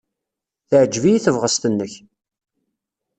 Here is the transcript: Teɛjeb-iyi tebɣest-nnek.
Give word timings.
Teɛjeb-iyi 0.69 1.19
tebɣest-nnek. 1.25 1.93